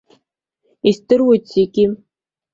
[0.89, 1.85] Издыруеит зегьы.